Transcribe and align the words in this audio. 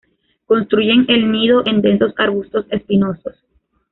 Construyen 0.47 1.05
el 1.09 1.31
nido 1.31 1.61
en 1.63 1.79
densos 1.83 2.15
arbustos 2.17 2.65
espinosos. 2.71 3.35